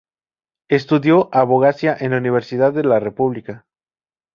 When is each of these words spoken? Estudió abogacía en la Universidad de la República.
Estudió 0.67 1.29
abogacía 1.31 1.95
en 1.99 2.09
la 2.09 2.17
Universidad 2.17 2.73
de 2.73 2.83
la 2.83 2.99
República. 2.99 3.67